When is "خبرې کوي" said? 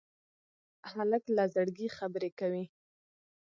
1.97-2.65